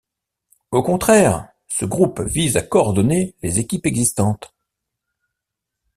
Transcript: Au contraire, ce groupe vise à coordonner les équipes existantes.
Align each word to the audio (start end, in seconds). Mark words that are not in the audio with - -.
Au 0.71 0.81
contraire, 0.81 1.49
ce 1.67 1.85
groupe 1.85 2.21
vise 2.21 2.57
à 2.57 2.63
coordonner 2.63 3.35
les 3.43 3.59
équipes 3.59 3.85
existantes. 3.85 4.51